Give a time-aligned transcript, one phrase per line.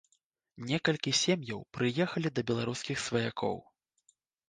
[0.71, 3.65] Некалькі сем'яў прыехалі да беларускіх сваякоў.